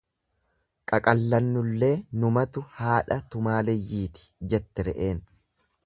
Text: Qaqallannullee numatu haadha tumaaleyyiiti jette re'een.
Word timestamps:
Qaqallannullee 0.91 1.91
numatu 2.23 2.65
haadha 2.79 3.19
tumaaleyyiiti 3.35 4.27
jette 4.55 4.89
re'een. 4.91 5.23